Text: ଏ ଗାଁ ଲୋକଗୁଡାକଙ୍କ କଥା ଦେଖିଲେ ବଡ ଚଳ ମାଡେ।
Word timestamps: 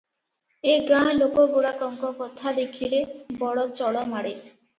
ଏ 0.69 0.77
ଗାଁ 0.91 1.11
ଲୋକଗୁଡାକଙ୍କ 1.17 2.11
କଥା 2.23 2.55
ଦେଖିଲେ 2.61 3.03
ବଡ 3.45 3.67
ଚଳ 3.83 4.05
ମାଡେ। 4.17 4.35